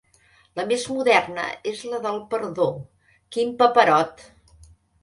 La 0.59 0.63
més 0.69 0.85
moderna 0.93 1.45
és 1.73 1.83
la 1.91 2.01
del 2.07 2.19
Perdó, 2.35 2.69
quin 3.37 3.57
paperot! 3.63 4.31